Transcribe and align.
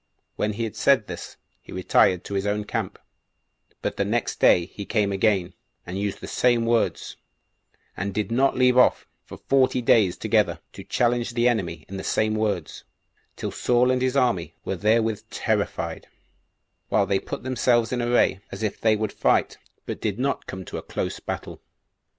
When 0.35 0.53
he 0.53 0.63
had 0.63 0.75
said 0.75 1.05
this, 1.05 1.37
he 1.61 1.71
retired 1.71 2.23
to 2.23 2.33
his 2.33 2.47
own 2.47 2.63
camp; 2.63 2.97
but 3.83 3.97
the 3.97 4.03
next 4.03 4.39
day 4.39 4.65
he 4.65 4.83
came 4.83 5.11
again, 5.11 5.53
and 5.85 5.95
used 5.99 6.21
the 6.21 6.27
same 6.27 6.65
words, 6.65 7.17
and 7.95 8.11
did 8.11 8.31
not 8.31 8.57
leave 8.57 8.79
off 8.79 9.05
for 9.23 9.37
forty 9.37 9.79
days 9.79 10.17
together, 10.17 10.59
to 10.73 10.83
challenge 10.83 11.35
the 11.35 11.47
enemy 11.47 11.85
in 11.87 11.97
the 11.97 12.03
same 12.03 12.33
words, 12.33 12.83
till 13.35 13.51
Saul 13.51 13.91
and 13.91 14.01
his 14.01 14.17
army 14.17 14.55
were 14.65 14.75
therewith 14.75 15.21
terrified, 15.29 16.07
while 16.89 17.05
they 17.05 17.19
put 17.19 17.43
themselves 17.43 17.91
in 17.91 18.01
array 18.01 18.39
as 18.51 18.63
if 18.63 18.81
they 18.81 18.95
would 18.95 19.13
fight, 19.13 19.59
but 19.85 20.01
did 20.01 20.17
not 20.17 20.47
come 20.47 20.65
to 20.65 20.79
a 20.79 20.81
close 20.81 21.19
battle. 21.19 21.61